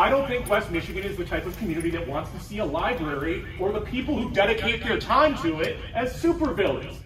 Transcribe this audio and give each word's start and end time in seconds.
I 0.00 0.08
don't 0.08 0.26
think 0.26 0.48
West 0.48 0.70
Michigan 0.70 1.04
is 1.04 1.18
the 1.18 1.26
type 1.26 1.44
of 1.44 1.54
community 1.58 1.90
that 1.90 2.08
wants 2.08 2.30
to 2.30 2.40
see 2.40 2.60
a 2.60 2.64
library 2.64 3.44
or 3.60 3.70
the 3.70 3.82
people 3.82 4.16
who 4.18 4.30
dedicate 4.30 4.82
their 4.82 4.98
time 4.98 5.36
to 5.42 5.60
it 5.60 5.76
as 5.94 6.14
supervillains. 6.14 6.96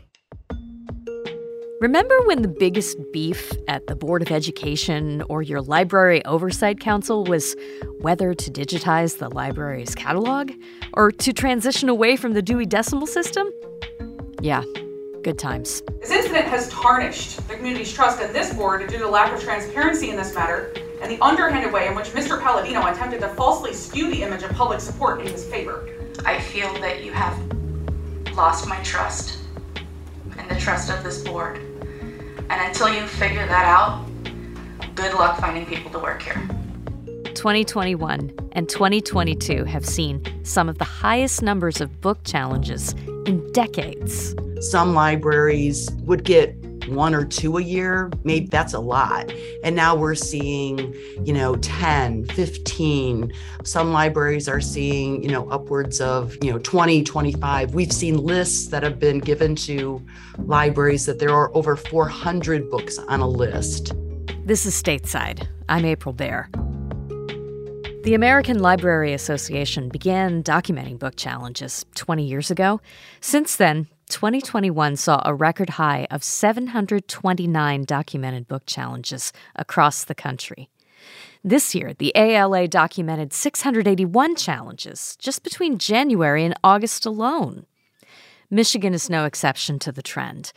Remember 1.81 2.15
when 2.27 2.43
the 2.43 2.55
biggest 2.57 2.97
beef 3.13 3.51
at 3.67 3.85
the 3.89 3.97
Board 3.97 4.23
of 4.23 4.31
Education 4.31 5.23
or 5.23 5.43
your 5.43 5.61
Library 5.61 6.25
Oversight 6.25 6.79
Council 6.79 7.25
was 7.25 7.57
whether 7.99 8.33
to 8.33 8.49
digitize 8.49 9.19
the 9.19 9.29
library's 9.29 9.97
catalog 9.97 10.53
or 10.93 11.11
to 11.11 11.33
transition 11.33 11.89
away 11.89 12.17
from 12.17 12.35
the 12.35 12.43
Dewey 12.43 12.65
Decimal 12.65 13.09
System? 13.09 13.51
Yeah, 14.41 14.63
good 15.25 15.41
times. 15.41 15.83
This 16.01 16.13
incident 16.13 16.47
has 16.47 16.69
tarnished 16.69 17.49
the 17.49 17.57
community's 17.57 17.93
trust 17.93 18.23
in 18.23 18.33
this 18.33 18.55
board 18.55 18.89
due 18.89 18.99
to 18.99 19.09
lack 19.09 19.33
of 19.35 19.43
transparency 19.43 20.11
in 20.11 20.17
this 20.17 20.33
matter 20.33 20.73
and 21.05 21.13
the 21.13 21.23
underhanded 21.23 21.71
way 21.71 21.87
in 21.87 21.95
which 21.95 22.07
Mr. 22.13 22.41
Palladino 22.41 22.87
attempted 22.87 23.21
to 23.21 23.29
falsely 23.29 23.75
skew 23.75 24.11
the 24.11 24.23
image 24.23 24.43
of 24.43 24.51
public 24.53 24.81
support 24.81 25.21
in 25.21 25.27
his 25.27 25.45
favor. 25.45 25.87
I 26.25 26.41
feel 26.41 26.73
that 26.81 27.05
you 27.05 27.13
have 27.13 27.39
lost 28.35 28.67
my 28.67 28.83
trust 28.83 29.41
and 30.39 30.51
the 30.51 30.59
trust 30.59 30.91
of 30.91 31.05
this 31.05 31.23
board. 31.23 31.59
And 31.59 32.53
until 32.53 32.89
you 32.89 33.07
figure 33.07 33.47
that 33.47 33.67
out, 33.67 34.03
good 34.95 35.13
luck 35.13 35.39
finding 35.39 35.67
people 35.67 35.91
to 35.91 35.99
work 35.99 36.23
here. 36.23 36.41
2021 37.35 38.35
and 38.53 38.67
2022 38.67 39.65
have 39.65 39.85
seen 39.85 40.23
some 40.43 40.71
of 40.71 40.79
the 40.79 40.85
highest 40.85 41.43
numbers 41.43 41.83
of 41.83 42.01
book 42.01 42.25
challenges 42.25 42.95
in 43.27 43.47
decades. 43.53 44.35
Some 44.71 44.95
libraries 44.95 45.91
would 46.05 46.25
get 46.25 46.74
one 46.89 47.15
or 47.15 47.25
two 47.25 47.59
a 47.59 47.63
year, 47.63 48.11
maybe 48.25 48.47
that's 48.47 48.75
a 48.75 48.79
lot. 48.79 49.33
And 49.63 49.75
now 49.75 49.95
we're 49.95 50.15
seeing, 50.15 50.95
you 51.25 51.33
know, 51.33 51.57
10, 51.57 52.27
15. 52.27 53.33
Some 53.65 53.93
libraries 53.93 54.49
are 54.49 54.61
seeing, 54.61 55.23
you 55.23 55.31
know, 55.31 55.49
upwards 55.51 56.01
of, 56.01 56.37
you 56.43 56.53
know, 56.53 56.59
20, 56.59 57.03
25. 57.03 57.75
We've 57.75 57.93
seen 57.93 58.19
lists 58.19 58.69
that 58.69 58.83
have 58.83 58.99
been 58.99 59.19
given 59.19 59.57
to 59.57 60.05
libraries 60.39 61.07
that 61.07 61.19
there 61.19 61.31
are 61.31 61.55
over 61.55 61.77
400 61.77 62.71
books 62.71 62.99
on 62.99 63.21
a 63.21 63.29
list. 63.29 63.93
This 64.45 64.67
is 64.67 64.81
Stateside. 64.81 65.47
I'm 65.69 65.85
April 65.85 66.13
Baer. 66.13 66.51
The 68.05 68.13
American 68.13 68.59
Library 68.59 69.15
Association 69.15 69.89
began 69.89 70.43
documenting 70.43 70.99
book 70.99 71.17
challenges 71.17 71.87
20 71.95 72.23
years 72.23 72.51
ago. 72.51 72.83
Since 73.23 73.57
then, 73.57 73.87
2021 74.09 74.97
saw 74.97 75.23
a 75.25 75.35
record 75.35 75.71
high 75.71 76.07
of 76.11 76.23
729 76.23 77.85
documented 77.85 78.49
book 78.49 78.65
challenges 78.67 79.33
across 79.57 80.05
the 80.05 80.15
country. 80.15 80.69
This 81.43 81.75
year, 81.75 81.93
the 81.93 82.13
ALA 82.15 82.69
documented 82.69 83.33
681 83.33 84.37
challenges 84.37 85.17
just 85.19 85.43
between 85.43 85.79
January 85.79 86.45
and 86.45 86.55
August 86.65 87.05
alone. 87.05 87.67
Michigan 88.51 88.95
is 88.95 89.11
no 89.11 89.25
exception 89.25 89.79
to 89.81 89.93
the 89.93 90.03
trend. 90.03 90.53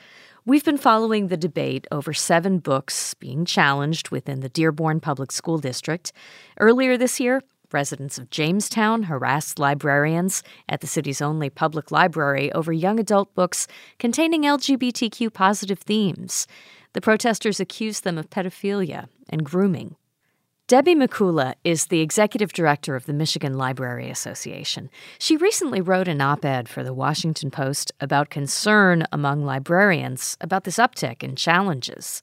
We've 0.45 0.63
been 0.63 0.77
following 0.77 1.27
the 1.27 1.35
debate 1.35 1.87
over 1.91 2.13
seven 2.13 2.59
books 2.59 3.13
being 3.15 3.43
challenged 3.43 4.11
within 4.11 4.39
the 4.39 4.47
Dearborn 4.47 5.01
Public 5.01 5.29
School 5.33 5.57
District. 5.57 6.13
Earlier 6.57 6.95
this 6.95 7.19
year, 7.19 7.41
Residents 7.71 8.17
of 8.17 8.29
Jamestown 8.29 9.03
harassed 9.03 9.59
librarians 9.59 10.41
at 10.69 10.81
the 10.81 10.87
city's 10.87 11.21
only 11.21 11.49
public 11.49 11.91
library 11.91 12.51
over 12.53 12.71
young 12.71 12.99
adult 12.99 13.33
books 13.35 13.67
containing 13.99 14.43
LGBTQ 14.43 15.33
positive 15.33 15.79
themes. 15.79 16.47
The 16.93 17.01
protesters 17.01 17.59
accused 17.59 18.03
them 18.03 18.17
of 18.17 18.29
pedophilia 18.29 19.09
and 19.29 19.43
grooming. 19.43 19.95
Debbie 20.67 20.95
Mikula 20.95 21.53
is 21.63 21.85
the 21.85 22.01
executive 22.01 22.51
director 22.51 22.97
of 22.97 23.05
the 23.05 23.13
Michigan 23.13 23.57
Library 23.57 24.09
Association. 24.09 24.89
She 25.17 25.37
recently 25.37 25.79
wrote 25.79 26.09
an 26.09 26.19
op 26.19 26.43
ed 26.43 26.67
for 26.67 26.83
the 26.83 26.93
Washington 26.93 27.49
Post 27.49 27.93
about 28.01 28.29
concern 28.29 29.05
among 29.13 29.45
librarians 29.45 30.35
about 30.41 30.65
this 30.65 30.77
uptick 30.77 31.23
in 31.23 31.37
challenges. 31.37 32.21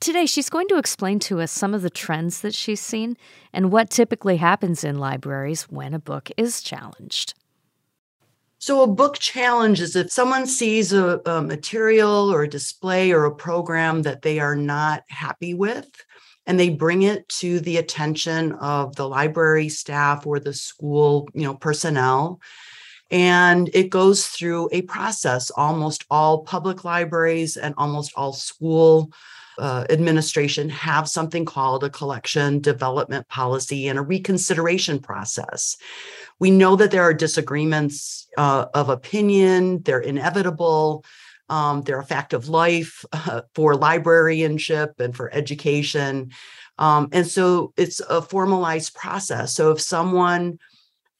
Today, 0.00 0.26
she's 0.26 0.50
going 0.50 0.68
to 0.68 0.78
explain 0.78 1.18
to 1.20 1.40
us 1.40 1.52
some 1.52 1.74
of 1.74 1.82
the 1.82 1.90
trends 1.90 2.40
that 2.40 2.54
she's 2.54 2.80
seen 2.80 3.16
and 3.52 3.70
what 3.70 3.90
typically 3.90 4.36
happens 4.36 4.84
in 4.84 4.98
libraries 4.98 5.62
when 5.64 5.94
a 5.94 5.98
book 5.98 6.30
is 6.36 6.60
challenged. 6.60 7.34
So, 8.58 8.82
a 8.82 8.86
book 8.86 9.18
challenge 9.18 9.80
is 9.80 9.94
if 9.94 10.10
someone 10.10 10.46
sees 10.46 10.92
a, 10.92 11.20
a, 11.26 11.42
material 11.42 12.32
or 12.32 12.42
a 12.42 12.48
display 12.48 13.12
or 13.12 13.24
a 13.24 13.34
program 13.34 14.02
that 14.02 14.22
they 14.22 14.38
are 14.38 14.56
not 14.56 15.04
happy 15.08 15.54
with, 15.54 15.88
and 16.46 16.58
they 16.58 16.70
bring 16.70 17.02
it 17.02 17.28
to 17.28 17.60
the 17.60 17.76
attention 17.76 18.52
of 18.52 18.96
the 18.96 19.08
library 19.08 19.68
staff 19.68 20.26
or 20.26 20.38
the 20.38 20.54
school, 20.54 21.28
you 21.34 21.42
know, 21.42 21.54
personnel. 21.54 22.40
And 23.10 23.70
it 23.74 23.90
goes 23.90 24.26
through 24.26 24.68
a 24.72 24.82
process. 24.82 25.50
Almost 25.50 26.04
all 26.10 26.42
public 26.42 26.84
libraries 26.84 27.56
and 27.56 27.74
almost 27.76 28.12
all 28.16 28.32
school 28.32 29.12
uh, 29.58 29.84
administration 29.90 30.68
have 30.68 31.08
something 31.08 31.44
called 31.44 31.84
a 31.84 31.90
collection 31.90 32.60
development 32.60 33.26
policy 33.28 33.88
and 33.88 33.98
a 33.98 34.02
reconsideration 34.02 34.98
process. 34.98 35.76
We 36.38 36.50
know 36.50 36.76
that 36.76 36.90
there 36.90 37.02
are 37.02 37.14
disagreements 37.14 38.28
uh, 38.36 38.66
of 38.74 38.88
opinion, 38.88 39.82
they're 39.82 40.00
inevitable. 40.00 41.04
Um, 41.48 41.82
they're 41.82 42.00
a 42.00 42.04
fact 42.04 42.32
of 42.32 42.48
life 42.48 43.04
uh, 43.12 43.42
for 43.54 43.76
librarianship 43.76 44.98
and 44.98 45.14
for 45.14 45.32
education. 45.32 46.32
Um, 46.78 47.08
and 47.12 47.26
so 47.26 47.72
it's 47.76 48.00
a 48.00 48.20
formalized 48.20 48.94
process. 48.94 49.54
So 49.54 49.70
if 49.70 49.80
someone 49.80 50.58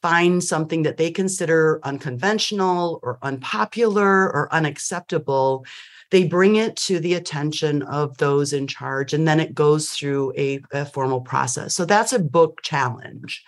finds 0.07 0.47
something 0.47 0.85
that 0.85 0.99
they 0.99 1.11
consider 1.11 1.81
unconventional 1.83 3.01
or 3.03 3.19
unpopular 3.23 4.33
or 4.33 4.49
unacceptable, 4.53 5.67
they 6.13 6.23
bring 6.23 6.55
it 6.55 6.77
to 6.77 7.01
the 7.01 7.15
attention 7.15 7.83
of 7.83 8.17
those 8.19 8.53
in 8.53 8.69
charge, 8.69 9.13
and 9.13 9.27
then 9.27 9.41
it 9.41 9.53
goes 9.53 9.91
through 9.91 10.33
a, 10.37 10.61
a 10.73 10.85
formal 10.85 11.21
process. 11.21 11.75
So 11.75 11.85
that's 11.85 12.13
a 12.13 12.21
book 12.21 12.63
challenge. 12.63 13.43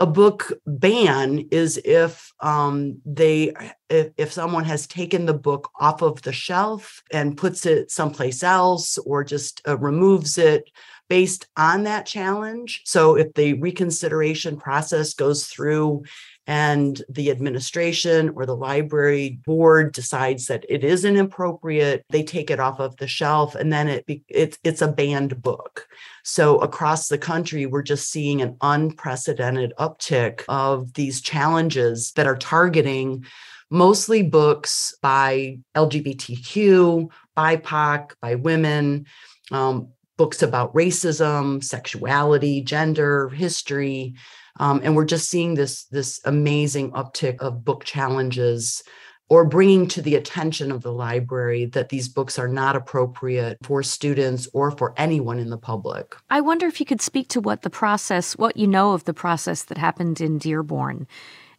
A 0.00 0.06
book 0.06 0.52
ban 0.66 1.46
is 1.52 1.80
if 1.84 2.32
um, 2.40 3.00
they 3.06 3.52
if, 3.88 4.10
if 4.16 4.32
someone 4.32 4.64
has 4.64 4.88
taken 4.88 5.26
the 5.26 5.34
book 5.34 5.70
off 5.78 6.02
of 6.02 6.22
the 6.22 6.32
shelf 6.32 7.04
and 7.12 7.36
puts 7.36 7.64
it 7.64 7.92
someplace 7.92 8.42
else 8.42 8.98
or 8.98 9.22
just 9.22 9.62
uh, 9.68 9.78
removes 9.78 10.36
it 10.36 10.68
based 11.12 11.46
on 11.58 11.82
that 11.82 12.06
challenge. 12.06 12.80
So 12.86 13.16
if 13.16 13.34
the 13.34 13.52
reconsideration 13.60 14.56
process 14.56 15.12
goes 15.12 15.44
through 15.44 16.04
and 16.46 17.02
the 17.06 17.30
administration 17.30 18.30
or 18.34 18.46
the 18.46 18.56
library 18.56 19.38
board 19.44 19.92
decides 19.92 20.46
that 20.46 20.64
it 20.70 20.82
is 20.82 21.04
inappropriate 21.04 22.02
they 22.08 22.22
take 22.22 22.50
it 22.50 22.58
off 22.58 22.80
of 22.80 22.96
the 22.96 23.06
shelf 23.06 23.54
and 23.54 23.70
then 23.70 23.88
it 23.88 24.04
it's 24.26 24.58
it's 24.64 24.80
a 24.80 24.90
banned 24.90 25.42
book 25.42 25.86
so 26.24 26.58
across 26.60 27.08
the 27.08 27.18
country 27.18 27.66
we're 27.66 27.82
just 27.82 28.10
seeing 28.10 28.40
an 28.40 28.56
unprecedented 28.62 29.74
uptick 29.78 30.42
of 30.48 30.94
these 30.94 31.20
challenges 31.20 32.12
that 32.12 32.26
are 32.26 32.38
targeting 32.38 33.22
mostly 33.70 34.22
books 34.22 34.96
by 35.02 35.58
lgbtq 35.76 37.08
bipoc 37.36 38.12
by 38.20 38.34
women 38.34 39.06
um, 39.52 39.88
books 40.22 40.42
about 40.42 40.72
racism 40.72 41.62
sexuality 41.64 42.62
gender 42.62 43.28
history 43.30 44.14
um, 44.60 44.80
and 44.84 44.94
we're 44.94 45.04
just 45.04 45.28
seeing 45.28 45.54
this 45.54 45.84
this 45.86 46.20
amazing 46.24 46.92
uptick 46.92 47.38
of 47.38 47.64
book 47.64 47.84
challenges 47.84 48.84
or 49.28 49.44
bringing 49.46 49.88
to 49.88 50.02
the 50.02 50.14
attention 50.14 50.70
of 50.70 50.82
the 50.82 50.92
library 50.92 51.64
that 51.64 51.88
these 51.88 52.08
books 52.08 52.38
are 52.38 52.48
not 52.48 52.76
appropriate 52.76 53.56
for 53.62 53.82
students 53.82 54.46
or 54.52 54.70
for 54.70 54.92
anyone 54.98 55.38
in 55.38 55.48
the 55.48 55.56
public. 55.56 56.14
I 56.28 56.42
wonder 56.42 56.66
if 56.66 56.80
you 56.80 56.84
could 56.84 57.00
speak 57.00 57.28
to 57.28 57.40
what 57.40 57.62
the 57.62 57.70
process, 57.70 58.36
what 58.36 58.58
you 58.58 58.66
know 58.66 58.92
of 58.92 59.04
the 59.04 59.14
process 59.14 59.64
that 59.64 59.78
happened 59.78 60.20
in 60.20 60.36
Dearborn, 60.36 61.06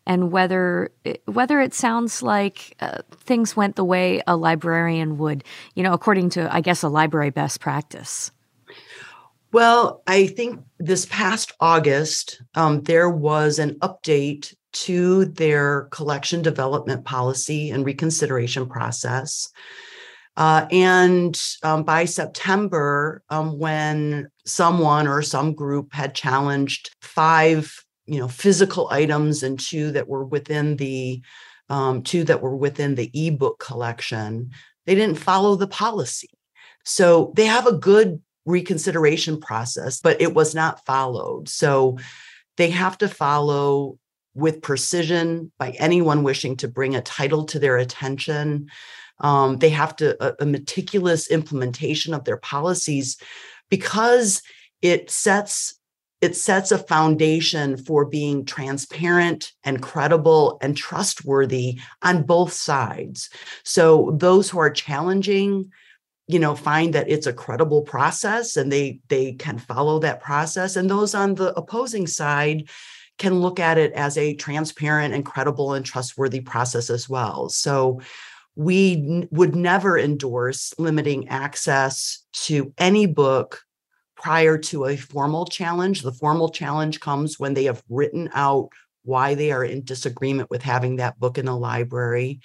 and 0.06 0.32
whether 0.32 0.92
whether 1.26 1.60
it 1.60 1.74
sounds 1.74 2.22
like 2.22 2.76
uh, 2.80 3.00
things 3.12 3.56
went 3.56 3.76
the 3.76 3.84
way 3.84 4.22
a 4.28 4.38
librarian 4.38 5.18
would, 5.18 5.44
you 5.74 5.82
know, 5.82 5.94
according 5.94 6.30
to 6.32 6.54
I 6.54 6.62
guess 6.62 6.84
a 6.84 6.90
library 6.90 7.32
best 7.32 7.60
practice. 7.60 8.32
Well, 9.54 10.02
I 10.08 10.26
think 10.26 10.62
this 10.80 11.06
past 11.06 11.54
August, 11.60 12.42
um, 12.56 12.82
there 12.82 13.08
was 13.08 13.60
an 13.60 13.76
update 13.80 14.56
to 14.74 15.26
their 15.26 15.84
collection 15.92 16.42
development 16.42 17.06
policy 17.06 17.70
and 17.70 17.86
reconsideration 17.86 18.68
process. 18.68 19.48
Uh, 20.36 20.66
and 20.72 21.40
um, 21.62 21.84
by 21.84 22.06
September, 22.06 23.22
um, 23.30 23.60
when 23.60 24.28
someone 24.44 25.08
or 25.08 25.22
some 25.22 25.54
group 25.54 25.94
had 25.94 26.16
challenged 26.16 26.90
five, 27.04 27.72
you 28.08 28.20
know, 28.20 28.28
physical 28.28 28.88
items 28.90 29.44
and 29.44 29.60
two 29.60 29.92
that 29.92 30.08
were 30.08 30.26
within 30.26 30.78
the 30.78 31.22
um, 31.70 32.02
two 32.02 32.24
that 32.24 32.42
were 32.42 32.56
within 32.56 32.96
the 32.96 33.12
ebook 33.14 33.60
collection, 33.60 34.50
they 34.88 34.96
didn't 34.96 35.20
follow 35.20 35.56
the 35.56 35.68
policy. 35.68 36.32
So 36.84 37.32
they 37.36 37.46
have 37.46 37.68
a 37.68 37.78
good 37.78 38.20
reconsideration 38.46 39.40
process, 39.40 40.00
but 40.00 40.22
it 40.22 40.34
was 40.34 40.54
not 40.54 40.86
followed. 40.86 41.50
So 41.50 41.98
they 42.58 42.70
have 42.70 42.98
to 43.00 43.08
follow 43.08 43.98
with 44.36 44.62
precision 44.62 45.52
by 45.60 45.72
anyone 45.72 46.24
wishing 46.24 46.58
to 46.58 46.68
bring 46.68 46.96
a 46.96 47.02
title 47.02 47.46
to 47.46 47.60
their 47.60 47.78
attention. 47.78 48.70
Um, 49.20 49.58
they 49.58 49.70
have 49.70 49.96
to 49.98 50.18
a, 50.24 50.44
a 50.44 50.46
meticulous 50.46 51.30
implementation 51.30 52.14
of 52.14 52.24
their 52.24 52.38
policies 52.38 53.18
because 53.70 54.42
it 54.82 55.10
sets 55.10 55.80
it 56.22 56.38
sets 56.38 56.72
a 56.72 56.78
foundation 56.78 57.76
for 57.76 58.06
being 58.06 58.46
transparent 58.46 59.52
and 59.66 59.82
credible 59.82 60.58
and 60.62 60.78
trustworthy 60.78 61.78
on 62.02 62.24
both 62.24 62.54
sides. 62.54 63.30
So 63.66 64.16
those 64.18 64.50
who 64.50 64.58
are 64.58 64.70
challenging 64.70 65.70
you 66.28 66.40
know 66.40 66.56
find 66.56 66.94
that 66.94 67.10
it's 67.10 67.28
a 67.28 67.34
credible 67.34 67.82
process 67.82 68.56
and 68.56 68.72
they 68.72 69.00
they 69.10 69.34
can 69.34 69.58
follow 69.58 70.00
that 70.00 70.22
process. 70.22 70.76
And 70.76 70.90
those 70.90 71.14
on 71.14 71.36
the 71.36 71.54
opposing 71.58 72.08
side 72.08 72.70
can 73.18 73.40
look 73.40 73.60
at 73.60 73.78
it 73.78 73.94
as 73.94 74.18
a 74.18 74.36
transparent 74.36 75.14
and 75.14 75.26
credible 75.26 75.74
and 75.74 75.86
trustworthy 75.86 76.40
process 76.40 76.90
as 76.90 77.08
well. 77.08 77.50
So 77.50 78.02
we 78.56 78.94
n- 78.94 79.28
would 79.32 79.56
never 79.56 79.98
endorse 79.98 80.74
limiting 80.78 81.28
access 81.30 82.24
to 82.34 82.74
any 82.78 83.06
book 83.06 83.62
prior 84.16 84.58
to 84.58 84.86
a 84.86 84.96
formal 84.96 85.46
challenge. 85.46 86.02
The 86.02 86.12
formal 86.12 86.50
challenge 86.50 87.00
comes 87.00 87.40
when 87.40 87.54
they 87.54 87.66
have 87.66 87.84
written 87.90 88.30
out 88.34 88.70
why 89.04 89.36
they 89.36 89.52
are 89.52 89.66
in 89.66 89.84
disagreement 89.84 90.50
with 90.50 90.62
having 90.62 90.96
that 90.96 91.20
book 91.20 91.38
in 91.38 91.46
the 91.46 91.56
library 91.56 92.40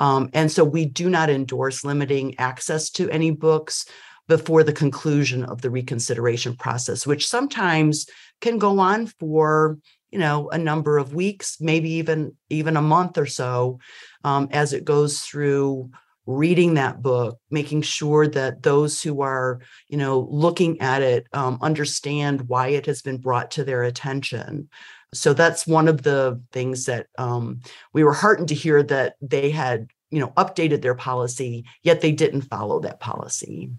um, 0.00 0.30
and 0.32 0.50
so 0.50 0.64
we 0.64 0.86
do 0.86 1.08
not 1.10 1.30
endorse 1.30 1.84
limiting 1.84 2.36
access 2.38 2.90
to 2.90 3.08
any 3.10 3.30
books 3.30 3.84
before 4.26 4.64
the 4.64 4.72
conclusion 4.72 5.44
of 5.44 5.60
the 5.60 5.70
reconsideration 5.70 6.56
process, 6.56 7.06
which 7.06 7.28
sometimes 7.28 8.06
can 8.40 8.58
go 8.58 8.80
on 8.80 9.06
for 9.06 9.78
you 10.10 10.18
know 10.18 10.48
a 10.50 10.58
number 10.58 10.98
of 10.98 11.14
weeks, 11.14 11.60
maybe 11.60 11.90
even 11.90 12.34
even 12.48 12.76
a 12.76 12.82
month 12.82 13.18
or 13.18 13.26
so, 13.26 13.78
um, 14.24 14.48
as 14.50 14.72
it 14.72 14.84
goes 14.84 15.20
through 15.20 15.90
reading 16.26 16.74
that 16.74 17.02
book 17.02 17.38
making 17.50 17.82
sure 17.82 18.28
that 18.28 18.62
those 18.62 19.02
who 19.02 19.20
are 19.20 19.58
you 19.88 19.96
know 19.96 20.28
looking 20.30 20.80
at 20.80 21.02
it 21.02 21.26
um, 21.32 21.58
understand 21.60 22.42
why 22.42 22.68
it 22.68 22.86
has 22.86 23.02
been 23.02 23.16
brought 23.16 23.50
to 23.50 23.64
their 23.64 23.82
attention 23.82 24.68
so 25.12 25.32
that's 25.32 25.66
one 25.66 25.88
of 25.88 26.02
the 26.02 26.40
things 26.52 26.84
that 26.86 27.08
um, 27.18 27.60
we 27.92 28.04
were 28.04 28.12
heartened 28.12 28.48
to 28.48 28.54
hear 28.54 28.82
that 28.84 29.16
they 29.20 29.50
had, 29.50 29.88
you 30.10 30.20
know, 30.20 30.28
updated 30.36 30.82
their 30.82 30.94
policy, 30.94 31.64
yet 31.82 32.00
they 32.00 32.12
didn't 32.12 32.42
follow 32.42 32.80
that 32.80 33.00
policy. 33.00 33.70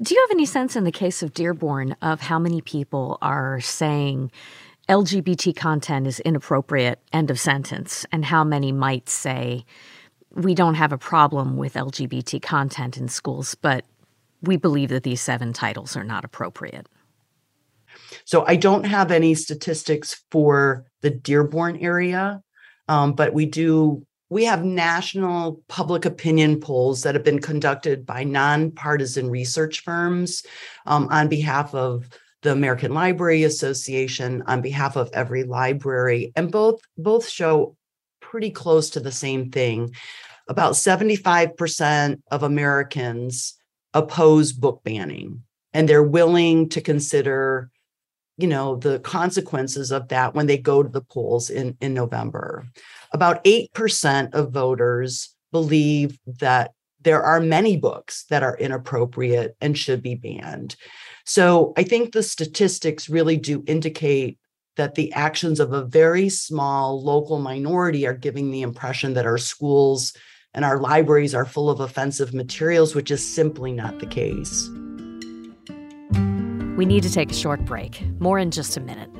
Do 0.00 0.14
you 0.14 0.20
have 0.20 0.30
any 0.30 0.46
sense 0.46 0.76
in 0.76 0.84
the 0.84 0.92
case 0.92 1.22
of 1.22 1.34
Dearborn 1.34 1.96
of 2.02 2.20
how 2.20 2.38
many 2.38 2.60
people 2.60 3.18
are 3.20 3.60
saying 3.60 4.30
LGBT 4.88 5.56
content 5.56 6.06
is 6.06 6.20
inappropriate, 6.20 7.00
end 7.12 7.30
of 7.30 7.40
sentence, 7.40 8.06
and 8.12 8.24
how 8.24 8.44
many 8.44 8.70
might 8.70 9.08
say 9.08 9.64
we 10.30 10.54
don't 10.54 10.74
have 10.74 10.92
a 10.92 10.98
problem 10.98 11.56
with 11.56 11.74
LGBT 11.74 12.40
content 12.42 12.96
in 12.96 13.08
schools, 13.08 13.56
but 13.56 13.84
we 14.42 14.56
believe 14.56 14.90
that 14.90 15.02
these 15.02 15.20
seven 15.20 15.52
titles 15.52 15.96
are 15.96 16.04
not 16.04 16.24
appropriate? 16.24 16.88
So 18.26 18.44
I 18.44 18.56
don't 18.56 18.84
have 18.84 19.12
any 19.12 19.34
statistics 19.36 20.24
for 20.32 20.84
the 21.00 21.10
Dearborn 21.10 21.78
area, 21.78 22.42
um, 22.88 23.14
but 23.14 23.32
we 23.32 23.46
do. 23.46 24.04
We 24.28 24.46
have 24.46 24.64
national 24.64 25.62
public 25.68 26.04
opinion 26.04 26.58
polls 26.58 27.04
that 27.04 27.14
have 27.14 27.22
been 27.22 27.38
conducted 27.38 28.04
by 28.04 28.24
nonpartisan 28.24 29.30
research 29.30 29.84
firms 29.84 30.42
um, 30.84 31.06
on 31.12 31.28
behalf 31.28 31.72
of 31.76 32.08
the 32.42 32.50
American 32.50 32.92
Library 32.92 33.44
Association, 33.44 34.42
on 34.48 34.60
behalf 34.60 34.96
of 34.96 35.08
every 35.12 35.44
library, 35.44 36.32
and 36.34 36.50
both 36.50 36.80
both 36.98 37.28
show 37.28 37.76
pretty 38.20 38.50
close 38.50 38.90
to 38.90 39.00
the 39.00 39.12
same 39.12 39.52
thing. 39.52 39.94
About 40.48 40.72
75% 40.72 42.20
of 42.32 42.42
Americans 42.42 43.54
oppose 43.94 44.52
book 44.52 44.82
banning, 44.82 45.44
and 45.72 45.88
they're 45.88 46.02
willing 46.02 46.68
to 46.70 46.80
consider 46.80 47.70
you 48.36 48.46
know 48.46 48.76
the 48.76 48.98
consequences 49.00 49.90
of 49.90 50.08
that 50.08 50.34
when 50.34 50.46
they 50.46 50.58
go 50.58 50.82
to 50.82 50.88
the 50.88 51.00
polls 51.00 51.50
in 51.50 51.76
in 51.80 51.94
November. 51.94 52.66
About 53.12 53.42
8% 53.44 54.34
of 54.34 54.52
voters 54.52 55.34
believe 55.52 56.18
that 56.26 56.72
there 57.00 57.22
are 57.22 57.40
many 57.40 57.76
books 57.76 58.24
that 58.30 58.42
are 58.42 58.56
inappropriate 58.58 59.56
and 59.60 59.78
should 59.78 60.02
be 60.02 60.16
banned. 60.16 60.76
So 61.24 61.72
I 61.76 61.84
think 61.84 62.12
the 62.12 62.22
statistics 62.22 63.08
really 63.08 63.36
do 63.36 63.62
indicate 63.66 64.38
that 64.76 64.94
the 64.94 65.12
actions 65.12 65.60
of 65.60 65.72
a 65.72 65.84
very 65.84 66.28
small 66.28 67.02
local 67.02 67.38
minority 67.38 68.06
are 68.06 68.14
giving 68.14 68.50
the 68.50 68.62
impression 68.62 69.14
that 69.14 69.26
our 69.26 69.38
schools 69.38 70.14
and 70.52 70.64
our 70.64 70.78
libraries 70.78 71.34
are 71.34 71.44
full 71.44 71.70
of 71.70 71.80
offensive 71.80 72.34
materials, 72.34 72.94
which 72.94 73.10
is 73.10 73.24
simply 73.24 73.72
not 73.72 73.98
the 73.98 74.06
case. 74.06 74.68
We 76.76 76.84
need 76.84 77.02
to 77.04 77.12
take 77.12 77.30
a 77.30 77.34
short 77.34 77.64
break. 77.64 78.02
More 78.20 78.38
in 78.38 78.50
just 78.50 78.76
a 78.76 78.80
minute. 78.80 79.10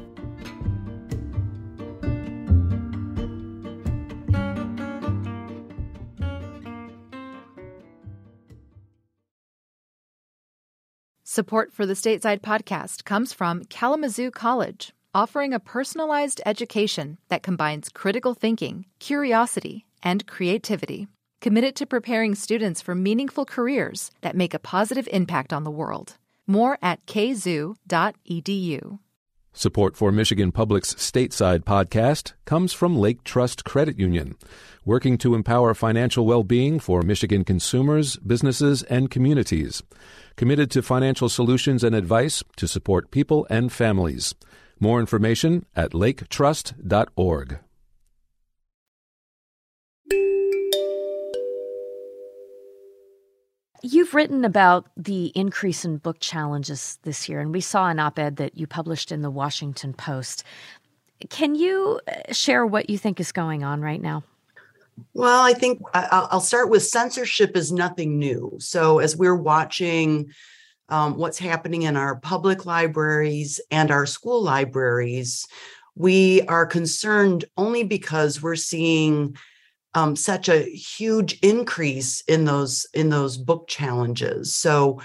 Support 11.25 11.73
for 11.75 11.85
the 11.85 11.93
Stateside 11.93 12.41
podcast 12.41 13.05
comes 13.05 13.35
from 13.35 13.64
Kalamazoo 13.64 14.31
College, 14.31 14.94
offering 15.14 15.53
a 15.53 15.61
personalized 15.61 16.41
education 16.47 17.19
that 17.29 17.43
combines 17.43 17.91
critical 17.91 18.32
thinking, 18.32 18.87
curiosity, 19.00 19.85
and 20.03 20.26
creativity. 20.26 21.08
Committed 21.43 21.76
to 21.76 21.85
preparing 21.85 22.35
students 22.35 22.81
for 22.81 22.94
meaningful 22.94 23.44
careers 23.44 24.11
that 24.23 24.35
make 24.35 24.55
a 24.55 24.58
positive 24.58 25.06
impact 25.12 25.53
on 25.53 25.64
the 25.64 25.70
world. 25.70 26.17
More 26.46 26.78
at 26.82 27.04
kzoo.edu. 27.06 28.98
Support 29.52 29.96
for 29.96 30.12
Michigan 30.12 30.52
Public's 30.52 30.94
Stateside 30.96 31.60
podcast 31.64 32.34
comes 32.44 32.75
from 32.75 32.98
Lake 32.98 33.25
Trust 33.25 33.64
Credit 33.64 33.98
Union, 33.98 34.37
working 34.84 35.16
to 35.16 35.34
empower 35.34 35.72
financial 35.72 36.26
well 36.26 36.44
being 36.44 36.78
for 36.78 37.00
Michigan 37.00 37.43
consumers, 37.43 38.19
businesses, 38.19 38.82
and 38.82 39.10
communities. 39.10 39.82
Committed 40.37 40.70
to 40.72 40.82
financial 40.82 41.31
solutions 41.31 41.82
and 41.82 41.96
advice 41.96 42.44
to 42.56 42.69
support 42.69 43.10
people 43.10 43.46
and 43.48 43.72
families. 43.72 44.34
More 44.78 45.00
information 45.00 45.64
at 45.75 45.93
laketrust.org. 45.93 47.58
You've 53.88 54.14
written 54.14 54.44
about 54.44 54.86
the 54.96 55.26
increase 55.36 55.84
in 55.84 55.98
book 55.98 56.19
challenges 56.19 56.98
this 57.05 57.28
year, 57.28 57.38
and 57.38 57.55
we 57.55 57.60
saw 57.60 57.86
an 57.88 58.00
op 58.00 58.19
ed 58.19 58.34
that 58.34 58.58
you 58.58 58.66
published 58.66 59.12
in 59.12 59.22
the 59.22 59.31
Washington 59.31 59.93
Post. 59.93 60.43
Can 61.31 61.55
you 61.55 62.00
uh, 62.08 62.32
share 62.32 62.66
what 62.66 62.90
you 62.90 62.98
think 62.98 63.20
is 63.20 63.31
going 63.31 63.62
on 63.62 63.81
right 63.81 64.02
now? 64.02 64.24
Well, 65.14 65.40
I 65.40 65.52
think 65.52 65.82
I'll 65.94 66.40
start 66.40 66.69
with 66.69 66.82
censorship 66.82 67.56
is 67.56 67.70
nothing 67.70 68.19
new. 68.19 68.56
So, 68.58 68.98
as 68.98 69.16
we're 69.16 69.36
watching 69.36 70.32
um, 70.88 71.16
what's 71.16 71.38
happening 71.38 71.82
in 71.82 71.96
our 71.96 72.16
public 72.16 72.66
libraries 72.66 73.60
and 73.70 73.93
our 73.93 74.05
school 74.05 74.43
libraries, 74.43 75.46
we 75.94 76.43
are 76.48 76.66
concerned 76.66 77.44
only 77.56 77.84
because 77.84 78.43
we're 78.43 78.56
seeing 78.56 79.36
um, 79.96 80.15
such 80.15 80.50
a 80.50 80.62
huge 80.62 81.38
increase 81.41 82.20
in 82.29 82.44
those 82.44 82.86
in 82.93 83.08
those 83.08 83.38
book 83.38 83.67
challenges. 83.67 84.55
So, 84.55 85.00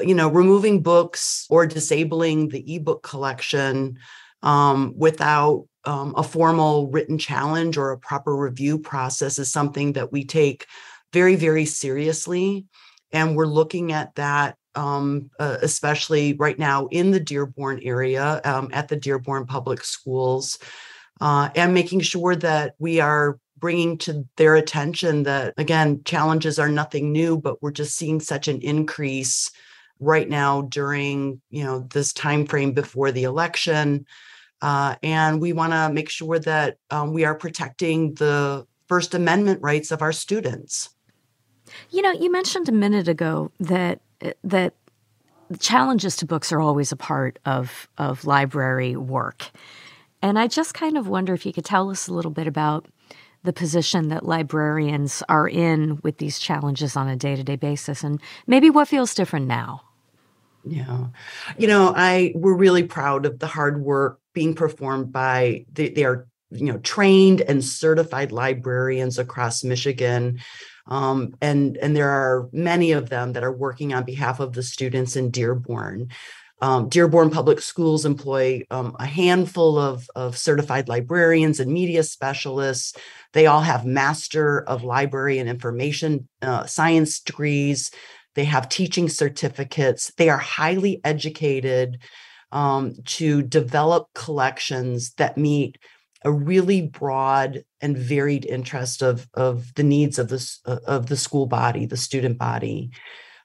you 0.00 0.14
know, 0.14 0.28
removing 0.28 0.82
books 0.82 1.46
or 1.50 1.66
disabling 1.66 2.48
the 2.48 2.76
ebook 2.76 3.02
collection 3.02 3.98
um, 4.42 4.94
without 4.96 5.66
um, 5.84 6.14
a 6.16 6.22
formal 6.22 6.88
written 6.92 7.18
challenge 7.18 7.76
or 7.76 7.90
a 7.90 7.98
proper 7.98 8.36
review 8.36 8.78
process 8.78 9.40
is 9.40 9.50
something 9.50 9.94
that 9.94 10.12
we 10.12 10.24
take 10.24 10.66
very, 11.12 11.34
very 11.34 11.64
seriously. 11.64 12.66
And 13.10 13.34
we're 13.34 13.46
looking 13.46 13.92
at 13.92 14.14
that, 14.14 14.56
um, 14.76 15.28
uh, 15.40 15.58
especially 15.60 16.34
right 16.34 16.58
now 16.58 16.86
in 16.86 17.10
the 17.10 17.20
Dearborn 17.20 17.80
area 17.82 18.40
um, 18.44 18.70
at 18.72 18.86
the 18.86 18.96
Dearborn 18.96 19.46
Public 19.46 19.82
Schools, 19.82 20.58
uh, 21.20 21.48
and 21.56 21.74
making 21.74 22.00
sure 22.00 22.36
that 22.36 22.74
we 22.78 23.00
are 23.00 23.38
bringing 23.64 23.96
to 23.96 24.26
their 24.36 24.56
attention 24.56 25.22
that 25.22 25.54
again 25.56 26.02
challenges 26.04 26.58
are 26.58 26.68
nothing 26.68 27.12
new 27.12 27.38
but 27.38 27.62
we're 27.62 27.70
just 27.70 27.96
seeing 27.96 28.20
such 28.20 28.46
an 28.46 28.60
increase 28.60 29.50
right 30.00 30.28
now 30.28 30.60
during 30.60 31.40
you 31.48 31.64
know 31.64 31.80
this 31.94 32.12
time 32.12 32.44
frame 32.44 32.72
before 32.72 33.10
the 33.10 33.22
election 33.22 34.04
uh, 34.60 34.96
and 35.02 35.40
we 35.40 35.54
want 35.54 35.72
to 35.72 35.90
make 35.90 36.10
sure 36.10 36.38
that 36.38 36.76
um, 36.90 37.14
we 37.14 37.24
are 37.24 37.34
protecting 37.34 38.12
the 38.16 38.66
first 38.86 39.14
amendment 39.14 39.62
rights 39.62 39.90
of 39.90 40.02
our 40.02 40.12
students 40.12 40.90
you 41.88 42.02
know 42.02 42.12
you 42.12 42.30
mentioned 42.30 42.68
a 42.68 42.72
minute 42.72 43.08
ago 43.08 43.50
that 43.58 43.98
that 44.42 44.74
challenges 45.58 46.16
to 46.16 46.26
books 46.26 46.52
are 46.52 46.60
always 46.60 46.92
a 46.92 46.96
part 46.96 47.38
of, 47.46 47.88
of 47.98 48.26
library 48.26 48.96
work. 48.96 49.50
And 50.22 50.38
I 50.38 50.46
just 50.46 50.74
kind 50.74 50.96
of 50.96 51.06
wonder 51.06 51.34
if 51.34 51.44
you 51.44 51.52
could 51.52 51.64
tell 51.64 51.90
us 51.90 52.08
a 52.08 52.14
little 52.14 52.30
bit 52.30 52.46
about 52.46 52.86
the 53.44 53.52
position 53.52 54.08
that 54.08 54.26
librarians 54.26 55.22
are 55.28 55.46
in 55.46 56.00
with 56.02 56.18
these 56.18 56.38
challenges 56.38 56.96
on 56.96 57.08
a 57.08 57.16
day 57.16 57.36
to 57.36 57.44
day 57.44 57.56
basis 57.56 58.02
and 58.02 58.20
maybe 58.46 58.70
what 58.70 58.88
feels 58.88 59.14
different 59.14 59.46
now. 59.46 59.82
Yeah. 60.64 61.08
You 61.58 61.68
know, 61.68 61.92
I 61.94 62.32
we're 62.34 62.56
really 62.56 62.84
proud 62.84 63.26
of 63.26 63.38
the 63.38 63.46
hard 63.46 63.80
work 63.82 64.18
being 64.32 64.54
performed 64.54 65.12
by 65.12 65.66
they, 65.72 65.90
they 65.90 66.04
are, 66.04 66.26
you 66.50 66.72
know, 66.72 66.78
trained 66.78 67.42
and 67.42 67.62
certified 67.62 68.32
librarians 68.32 69.18
across 69.18 69.62
Michigan. 69.62 70.40
Um, 70.86 71.34
and 71.42 71.76
and 71.76 71.94
there 71.94 72.10
are 72.10 72.48
many 72.52 72.92
of 72.92 73.10
them 73.10 73.34
that 73.34 73.44
are 73.44 73.52
working 73.52 73.92
on 73.92 74.04
behalf 74.04 74.40
of 74.40 74.54
the 74.54 74.62
students 74.62 75.16
in 75.16 75.30
Dearborn. 75.30 76.08
Um, 76.64 76.88
Dearborn 76.88 77.28
Public 77.28 77.60
Schools 77.60 78.06
employ 78.06 78.62
um, 78.70 78.96
a 78.98 79.04
handful 79.04 79.78
of, 79.78 80.08
of 80.16 80.38
certified 80.38 80.88
librarians 80.88 81.60
and 81.60 81.70
media 81.70 82.02
specialists. 82.02 82.96
They 83.34 83.44
all 83.44 83.60
have 83.60 83.84
Master 83.84 84.62
of 84.62 84.82
Library 84.82 85.38
and 85.38 85.46
Information 85.46 86.26
uh, 86.40 86.64
Science 86.64 87.20
degrees. 87.20 87.90
They 88.34 88.44
have 88.44 88.70
teaching 88.70 89.10
certificates. 89.10 90.10
They 90.16 90.30
are 90.30 90.38
highly 90.38 91.02
educated 91.04 92.00
um, 92.50 92.94
to 93.18 93.42
develop 93.42 94.08
collections 94.14 95.12
that 95.18 95.36
meet 95.36 95.76
a 96.24 96.32
really 96.32 96.80
broad 96.80 97.62
and 97.82 97.94
varied 97.94 98.46
interest 98.46 99.02
of, 99.02 99.28
of 99.34 99.74
the 99.74 99.82
needs 99.82 100.18
of 100.18 100.28
the, 100.28 100.80
of 100.86 101.08
the 101.08 101.16
school 101.18 101.44
body, 101.44 101.84
the 101.84 101.98
student 101.98 102.38
body 102.38 102.90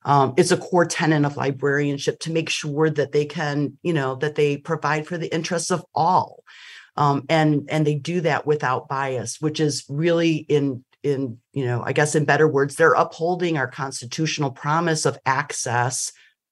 um, 0.05 0.33
it's 0.37 0.51
a 0.51 0.57
core 0.57 0.85
tenet 0.85 1.25
of 1.25 1.37
librarianship 1.37 2.19
to 2.21 2.31
make 2.31 2.49
sure 2.49 2.89
that 2.89 3.11
they 3.11 3.25
can, 3.25 3.77
you 3.83 3.93
know, 3.93 4.15
that 4.15 4.35
they 4.35 4.57
provide 4.57 5.05
for 5.07 5.17
the 5.17 5.33
interests 5.33 5.71
of 5.71 5.85
all. 5.93 6.43
Um, 6.95 7.25
and 7.29 7.67
and 7.69 7.85
they 7.85 7.95
do 7.95 8.21
that 8.21 8.45
without 8.45 8.87
bias, 8.87 9.39
which 9.39 9.59
is 9.59 9.85
really 9.89 10.35
in 10.35 10.83
in 11.03 11.37
you 11.53 11.65
know 11.65 11.81
I 11.85 11.93
guess 11.93 12.15
in 12.15 12.25
better 12.25 12.47
words, 12.47 12.75
they're 12.75 12.93
upholding 12.93 13.57
our 13.57 13.67
constitutional 13.67 14.51
promise 14.51 15.05
of 15.05 15.17
access 15.25 16.11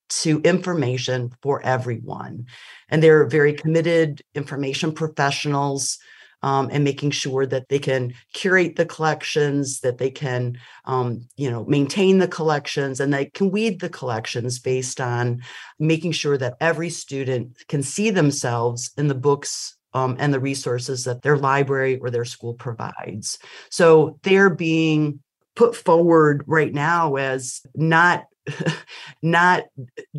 to 0.10 0.40
information 0.42 1.32
for 1.42 1.62
everyone, 1.66 2.46
and 2.88 3.04
they're 3.04 3.26
very 3.26 3.54
committed 3.54 4.22
information 4.36 4.94
professionals 4.94 6.00
um, 6.44 6.70
and 6.72 6.84
making 6.84 7.12
sure 7.12 7.46
that 7.46 7.68
they 7.70 7.80
can 7.80 8.14
curate 8.34 8.76
the 8.76 8.86
collections, 8.86 9.80
that 9.82 9.98
they 9.98 10.10
can, 10.10 10.58
um, 10.86 11.28
you 11.36 11.50
know, 11.50 11.66
maintain 11.66 12.20
the 12.20 12.28
collections, 12.28 13.00
and 13.00 13.14
they 13.14 13.26
can 13.26 13.50
weed 13.52 13.80
the 13.80 13.90
collections 13.90 14.60
based 14.60 15.02
on 15.02 15.42
making 15.80 16.12
sure 16.12 16.38
that 16.38 16.56
every 16.60 16.90
student 16.90 17.58
can 17.68 17.82
see 17.82 18.10
themselves 18.10 18.92
in 18.98 19.08
the 19.08 19.16
books 19.16 19.78
um, 19.94 20.16
and 20.20 20.34
the 20.34 20.40
resources 20.40 21.06
that 21.06 21.22
their 21.22 21.38
library 21.38 21.98
or 21.98 22.10
their 22.10 22.26
school 22.26 22.54
provides. 22.54 23.40
So 23.70 24.20
they're 24.24 24.50
being 24.50 25.20
put 25.56 25.76
forward 25.76 26.44
right 26.46 26.74
now 26.74 27.16
as 27.16 27.62
not 27.74 28.26
not 29.22 29.64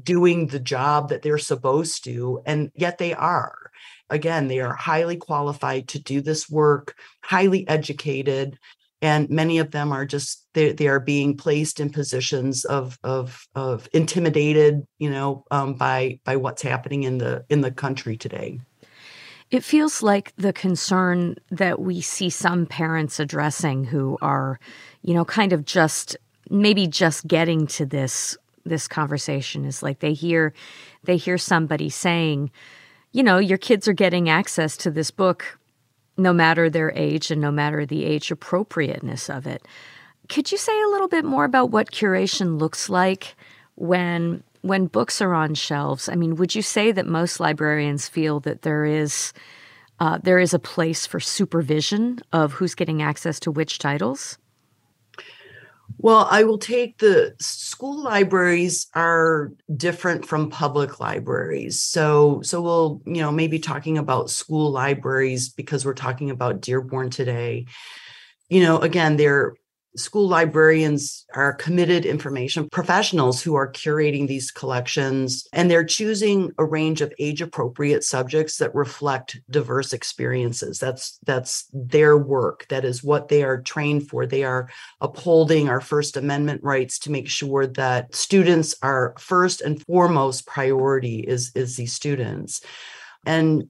doing 0.03 0.49
the 0.49 0.59
job 0.59 1.09
that 1.09 1.23
they're 1.23 1.39
supposed 1.39 2.05
to 2.05 2.43
and 2.45 2.71
yet 2.75 2.99
they 2.99 3.15
are 3.15 3.68
Again, 4.11 4.49
they 4.49 4.61
are 4.61 4.75
highly 4.75 5.17
qualified 5.17 5.89
to 5.89 6.03
do 6.03 6.21
this 6.21 6.49
work, 6.49 6.95
highly 7.23 7.69
educated, 7.69 8.59
and 9.01 9.31
many 9.31 9.59
of 9.59 9.71
them 9.71 9.93
are 9.93 10.05
just 10.05 10.47
they, 10.55 10.73
they 10.73 10.89
are 10.89 11.01
being 11.01 11.37
placed 11.37 11.79
in 11.79 11.91
positions 11.91 12.65
of 12.65 12.99
of 13.05 13.47
of 13.55 13.89
intimidated, 13.93 14.85
you 14.99 15.11
know, 15.11 15.45
um, 15.51 15.75
by 15.75 16.19
by 16.25 16.37
what's 16.37 16.63
happening 16.63 17.05
in 17.05 17.19
the 17.19 17.45
in 17.49 17.61
the 17.61 17.71
country 17.71 18.17
today. 18.17 18.61
It 19.51 19.65
feels 19.65 20.03
like 20.03 20.35
the 20.37 20.53
concern 20.53 21.37
that 21.51 21.81
we 21.81 22.01
see 22.03 22.29
some 22.29 22.67
parents 22.67 23.19
addressing 23.19 23.85
who 23.85 24.19
are, 24.21 24.61
you 25.03 25.15
know, 25.15 25.25
kind 25.25 25.55
of 25.55 25.65
just 25.65 26.17
maybe 26.51 26.87
just 26.87 27.27
getting 27.27 27.67
to 27.69 27.87
this 27.87 28.37
this 28.65 28.89
conversation 28.89 29.65
is 29.65 29.83
like 29.83 30.01
they 30.01 30.13
hear 30.13 30.53
they 31.05 31.17
hear 31.17 31.39
somebody 31.39 31.89
saying 31.89 32.51
you 33.13 33.23
know, 33.23 33.39
your 33.39 33.59
kids 33.59 33.89
are 33.89 33.93
getting 33.95 34.29
access 34.29 34.77
to 34.79 34.91
this 34.91 35.11
book 35.11 35.59
no 36.17 36.33
matter 36.33 36.69
their 36.69 36.93
age 36.93 37.31
and 37.31 37.41
no 37.41 37.51
matter 37.51 37.87
the 37.87 38.05
age 38.05 38.31
appropriateness 38.31 39.31
of 39.31 39.47
it. 39.47 39.67
Could 40.29 40.53
you 40.53 40.59
say 40.59 40.79
a 40.83 40.89
little 40.89 41.09
bit 41.09 41.25
more 41.25 41.45
about 41.45 41.71
what 41.71 41.91
curation 41.91 42.59
looks 42.59 42.89
like 42.91 43.35
when 43.77 44.43
when 44.63 44.87
books 44.87 45.23
are 45.23 45.35
on 45.35 45.55
shelves? 45.55 46.09
I 46.09 46.17
mean, 46.17 46.35
would 46.37 46.55
you 46.55 46.63
say 46.63 46.93
that 46.93 47.07
most 47.07 47.41
librarians 47.41 48.09
feel 48.09 48.41
that 48.41 48.63
there 48.63 48.85
is 48.85 49.33
uh, 50.01 50.19
there 50.23 50.39
is 50.39 50.53
a 50.53 50.59
place 50.59 51.07
for 51.07 51.21
supervision 51.21 52.19
of 52.33 52.53
who's 52.53 52.75
getting 52.75 53.01
access 53.01 53.41
to 53.41 53.51
which 53.51 53.79
titles? 53.79 54.39
Well, 55.97 56.29
I 56.31 56.45
will 56.45 56.59
take 56.59 56.99
the 56.99 57.35
school 57.41 58.03
libraries 58.03 58.87
are 58.95 59.53
different 59.75 60.27
from 60.27 60.51
public 60.51 61.01
libraries. 61.01 61.83
So 61.83 62.41
so 62.43 62.61
we'll, 62.61 63.03
you 63.07 63.21
know, 63.23 63.33
maybe 63.33 63.59
talking 63.59 63.99
about 63.99 64.31
school 64.31 64.71
libraries 64.71 65.49
because 65.49 65.85
we're 65.85 65.95
talking 65.95 66.31
about 66.31 66.61
Dearborn 66.61 67.11
today. 67.11 67.67
You 68.49 68.63
know, 68.63 68.79
again, 68.79 69.17
they're 69.17 69.55
school 69.99 70.29
librarians 70.29 71.27
are 71.35 71.53
committed 71.53 72.07
information 72.07 72.69
professionals 72.71 73.43
who 73.43 73.55
are 73.55 73.71
curating 73.71 74.27
these 74.27 74.51
collections 74.51 75.47
and 75.53 75.71
they're 75.71 75.85
choosing 75.85 76.53
a 76.59 76.65
range 76.65 77.01
of 77.01 77.13
age 77.19 77.43
appropriate 77.43 78.05
subjects 78.05 78.59
that 78.59 78.75
reflect 78.75 79.41
diverse 79.51 79.93
experiences. 79.93 80.79
That's 80.79 81.19
that's 81.27 81.69
their 81.73 82.17
work. 82.17 82.67
That 82.69 82.85
is 82.85 83.03
what 83.03 83.29
they 83.29 83.43
are 83.43 83.61
trained 83.61 84.09
for. 84.09 84.27
They 84.27 84.45
are 84.45 84.71
upholding 85.01 85.69
our 85.69 85.81
first 85.81 86.17
amendment 86.17 86.63
rights 86.63 86.99
to 87.01 87.11
make 87.11 87.29
sure 87.29 87.67
that 87.67 88.15
students 88.15 88.75
are 88.83 89.15
first 89.19 89.61
and 89.61 89.85
foremost 89.85 90.47
priority 90.47 91.21
is 91.21 91.53
is 91.55 91.77
these 91.77 91.93
students. 91.93 92.61
And 93.27 93.69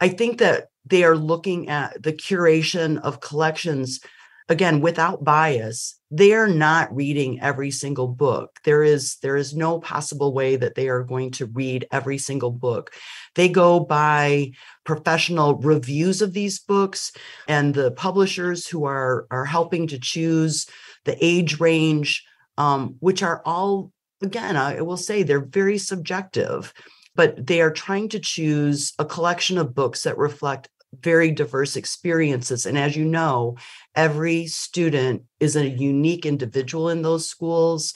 i 0.00 0.08
think 0.08 0.38
that 0.38 0.68
they 0.84 1.02
are 1.04 1.16
looking 1.16 1.68
at 1.68 2.00
the 2.02 2.12
curation 2.12 3.00
of 3.00 3.20
collections 3.20 4.00
again 4.48 4.80
without 4.80 5.24
bias 5.24 5.96
they 6.10 6.32
are 6.32 6.46
not 6.46 6.94
reading 6.94 7.40
every 7.40 7.70
single 7.70 8.06
book. 8.06 8.60
There 8.64 8.82
is 8.82 9.16
there 9.22 9.36
is 9.36 9.54
no 9.54 9.80
possible 9.80 10.32
way 10.32 10.54
that 10.56 10.76
they 10.76 10.88
are 10.88 11.02
going 11.02 11.32
to 11.32 11.46
read 11.46 11.86
every 11.90 12.18
single 12.18 12.52
book. 12.52 12.92
They 13.34 13.48
go 13.48 13.80
by 13.80 14.52
professional 14.84 15.56
reviews 15.56 16.22
of 16.22 16.32
these 16.32 16.60
books 16.60 17.12
and 17.48 17.74
the 17.74 17.90
publishers 17.90 18.68
who 18.68 18.84
are 18.84 19.26
are 19.30 19.44
helping 19.44 19.88
to 19.88 19.98
choose 19.98 20.66
the 21.04 21.16
age 21.24 21.58
range 21.58 22.24
um, 22.56 22.96
which 23.00 23.22
are 23.22 23.42
all 23.44 23.92
again 24.22 24.56
i 24.56 24.80
will 24.80 24.96
say 24.96 25.22
they're 25.22 25.44
very 25.44 25.76
subjective 25.76 26.72
but 27.14 27.46
they 27.46 27.60
are 27.60 27.70
trying 27.70 28.08
to 28.08 28.18
choose 28.18 28.94
a 28.98 29.04
collection 29.04 29.58
of 29.58 29.74
books 29.74 30.04
that 30.04 30.16
reflect 30.16 30.68
very 31.00 31.30
diverse 31.30 31.76
experiences. 31.76 32.66
And 32.66 32.78
as 32.78 32.96
you 32.96 33.04
know, 33.04 33.56
every 33.94 34.46
student 34.46 35.24
is 35.40 35.56
a 35.56 35.68
unique 35.68 36.26
individual 36.26 36.88
in 36.88 37.02
those 37.02 37.28
schools. 37.28 37.94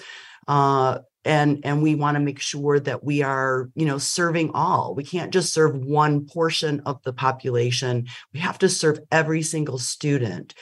Uh, 0.49 0.99
and 1.25 1.61
and 1.65 1.83
we 1.83 1.95
want 1.95 2.15
to 2.15 2.21
make 2.21 2.41
sure 2.41 2.81
that 2.81 3.05
we 3.05 3.23
are 3.23 3.69
you 3.75 3.85
know 3.85 3.99
serving 3.99 4.51
all 4.55 4.95
we 4.95 5.05
can't 5.05 5.33
just 5.33 5.53
serve 5.53 5.77
one 5.77 6.27
portion 6.27 6.81
of 6.87 7.03
the 7.03 7.13
population 7.13 8.07
we 8.33 8.41
have 8.41 8.59
to 8.59 8.69
serve 8.69 8.99
every 9.13 9.43
single 9.43 9.79
student 9.79 10.55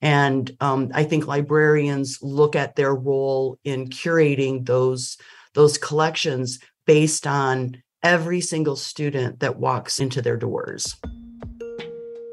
and 0.00 0.56
um, 0.60 0.90
i 0.94 1.02
think 1.02 1.26
librarians 1.26 2.20
look 2.22 2.54
at 2.54 2.76
their 2.76 2.94
role 2.94 3.58
in 3.64 3.88
curating 3.88 4.64
those 4.66 5.16
those 5.54 5.78
collections 5.78 6.60
based 6.86 7.26
on 7.26 7.82
every 8.02 8.40
single 8.40 8.76
student 8.76 9.40
that 9.40 9.58
walks 9.58 9.98
into 9.98 10.22
their 10.22 10.36
doors 10.36 10.94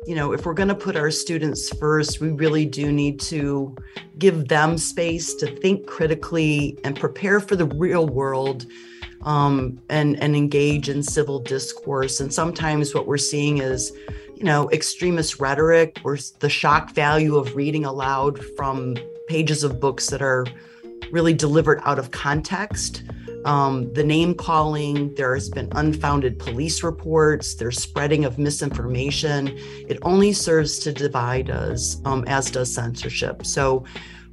you 0.07 0.15
know, 0.15 0.31
if 0.31 0.45
we're 0.45 0.53
going 0.53 0.69
to 0.69 0.75
put 0.75 0.95
our 0.95 1.11
students 1.11 1.69
first, 1.77 2.19
we 2.19 2.29
really 2.29 2.65
do 2.65 2.91
need 2.91 3.19
to 3.19 3.75
give 4.17 4.47
them 4.47 4.77
space 4.77 5.35
to 5.35 5.55
think 5.57 5.85
critically 5.85 6.77
and 6.83 6.99
prepare 6.99 7.39
for 7.39 7.55
the 7.55 7.67
real 7.67 8.07
world 8.07 8.65
um, 9.21 9.79
and, 9.89 10.19
and 10.19 10.35
engage 10.35 10.89
in 10.89 11.03
civil 11.03 11.39
discourse. 11.39 12.19
And 12.19 12.33
sometimes 12.33 12.95
what 12.95 13.05
we're 13.05 13.19
seeing 13.19 13.59
is, 13.59 13.91
you 14.35 14.43
know, 14.43 14.71
extremist 14.71 15.39
rhetoric 15.39 15.99
or 16.03 16.17
the 16.39 16.49
shock 16.49 16.91
value 16.95 17.35
of 17.35 17.55
reading 17.55 17.85
aloud 17.85 18.43
from 18.55 18.97
pages 19.27 19.63
of 19.63 19.79
books 19.79 20.07
that 20.07 20.23
are 20.23 20.47
really 21.11 21.33
delivered 21.33 21.79
out 21.83 21.99
of 21.99 22.09
context 22.09 23.03
um, 23.45 23.91
the 23.93 24.03
name 24.03 24.33
calling, 24.35 25.13
there 25.15 25.33
has 25.33 25.49
been 25.49 25.67
unfounded 25.73 26.39
police 26.39 26.83
reports, 26.83 27.55
there's 27.55 27.81
spreading 27.81 28.25
of 28.25 28.37
misinformation. 28.37 29.57
It 29.87 29.99
only 30.03 30.33
serves 30.33 30.79
to 30.79 30.93
divide 30.93 31.49
us, 31.49 32.01
um, 32.05 32.23
as 32.27 32.51
does 32.51 32.73
censorship. 32.73 33.45
So 33.45 33.85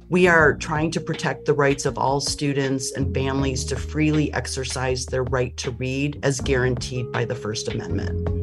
We 0.09 0.25
are 0.25 0.55
trying 0.55 0.89
to 0.91 0.99
protect 0.99 1.45
the 1.45 1.53
rights 1.53 1.85
of 1.85 1.99
all 1.99 2.19
students 2.19 2.93
and 2.93 3.13
families 3.13 3.63
to 3.65 3.75
freely 3.75 4.33
exercise 4.33 5.05
their 5.05 5.23
right 5.25 5.55
to 5.57 5.69
read 5.69 6.19
as 6.23 6.41
guaranteed 6.41 7.11
by 7.11 7.25
the 7.25 7.35
First 7.35 7.67
Amendment. 7.67 8.38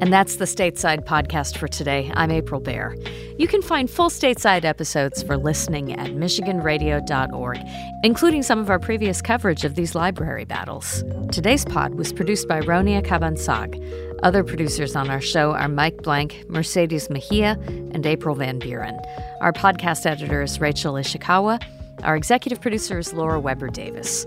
And 0.00 0.10
that's 0.10 0.36
the 0.36 0.46
Stateside 0.46 1.04
podcast 1.04 1.58
for 1.58 1.68
today. 1.68 2.10
I'm 2.14 2.30
April 2.30 2.58
Baer. 2.58 2.96
You 3.36 3.46
can 3.46 3.60
find 3.60 3.90
full 3.90 4.08
Stateside 4.08 4.64
episodes 4.64 5.22
for 5.22 5.36
listening 5.36 5.92
at 5.92 6.12
MichiganRadio.org, 6.12 7.58
including 8.02 8.42
some 8.42 8.60
of 8.60 8.70
our 8.70 8.78
previous 8.78 9.20
coverage 9.20 9.62
of 9.62 9.74
these 9.74 9.94
library 9.94 10.46
battles. 10.46 11.04
Today's 11.32 11.66
pod 11.66 11.96
was 11.96 12.14
produced 12.14 12.48
by 12.48 12.60
Ronia 12.60 13.04
Cabansag. 13.04 14.18
Other 14.22 14.42
producers 14.42 14.96
on 14.96 15.10
our 15.10 15.20
show 15.20 15.52
are 15.52 15.68
Mike 15.68 15.98
Blank, 15.98 16.44
Mercedes 16.48 17.10
Mejia, 17.10 17.58
and 17.66 18.06
April 18.06 18.34
Van 18.34 18.58
Buren. 18.58 18.98
Our 19.42 19.52
podcast 19.52 20.06
editor 20.06 20.40
is 20.40 20.62
Rachel 20.62 20.94
Ishikawa. 20.94 21.62
Our 22.04 22.16
executive 22.16 22.62
producer 22.62 22.98
is 22.98 23.12
Laura 23.12 23.38
Weber 23.38 23.68
Davis. 23.68 24.24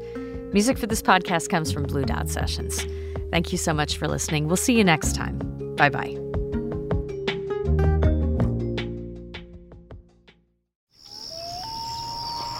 Music 0.54 0.78
for 0.78 0.86
this 0.86 1.02
podcast 1.02 1.50
comes 1.50 1.72
from 1.72 1.82
Blue 1.84 2.06
Dot 2.06 2.30
Sessions. 2.30 2.86
Thank 3.32 3.52
you 3.52 3.58
so 3.58 3.74
much 3.74 3.98
for 3.98 4.08
listening. 4.08 4.46
We'll 4.46 4.58
see 4.58 4.78
you 4.78 4.84
next 4.84 5.16
time. 5.16 5.63
Bye 5.76 5.90
bye. 5.90 6.18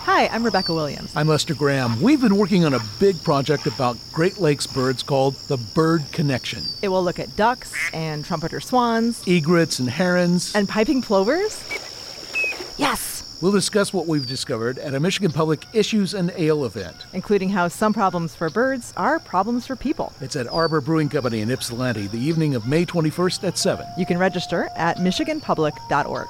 Hi, 0.06 0.28
I'm 0.28 0.44
Rebecca 0.44 0.74
Williams. 0.74 1.12
I'm 1.16 1.28
Lester 1.28 1.56
Graham. 1.56 2.00
We've 2.02 2.22
been 2.22 2.36
working 2.38 2.66
on 2.66 2.74
a 2.74 2.80
big 3.00 3.22
project 3.24 3.68
about 3.68 3.98
Great 4.12 4.38
Lakes 4.38 4.68
birds 4.68 5.02
called 5.02 5.36
the 5.48 5.58
Bird 5.74 6.04
Connection. 6.12 6.62
It 6.82 6.90
will 6.90 7.04
look 7.04 7.20
at 7.20 7.36
ducks 7.36 7.74
and 7.94 8.24
trumpeter 8.24 8.60
swans, 8.60 9.26
egrets 9.28 9.80
and 9.80 9.90
herons, 9.90 10.54
and 10.56 10.68
piping 10.70 11.02
plovers. 11.02 11.64
Yes! 12.78 13.13
We'll 13.44 13.52
discuss 13.52 13.92
what 13.92 14.08
we've 14.08 14.26
discovered 14.26 14.80
at 14.80 14.94
a 14.94 15.02
Michigan 15.02 15.30
Public 15.30 15.66
Issues 15.74 16.14
and 16.14 16.32
Ale 16.38 16.64
event, 16.64 16.96
including 17.12 17.50
how 17.50 17.68
some 17.68 17.92
problems 17.92 18.34
for 18.34 18.50
birds 18.50 18.94
are 18.96 19.20
problems 19.20 19.68
for 19.68 19.76
people. 19.76 20.14
It's 20.22 20.38
at 20.38 20.48
Arbor 20.48 20.80
Brewing 20.80 21.10
Company 21.10 21.42
in 21.42 21.52
Ypsilanti 21.52 22.08
the 22.08 22.18
evening 22.18 22.56
of 22.56 22.66
May 22.68 22.86
21st 22.86 23.46
at 23.46 23.58
7. 23.58 23.86
You 23.98 24.06
can 24.06 24.18
register 24.18 24.70
at 24.78 24.96
michiganpublic.org. 25.00 26.30